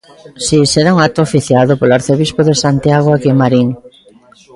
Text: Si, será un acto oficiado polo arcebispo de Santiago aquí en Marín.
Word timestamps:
Si, 0.45 0.59
será 0.73 0.89
un 0.95 0.99
acto 1.07 1.19
oficiado 1.29 1.71
polo 1.79 1.95
arcebispo 1.99 2.41
de 2.45 2.53
Santiago 2.63 3.09
aquí 3.11 3.27
en 3.33 3.39
Marín. 3.43 3.67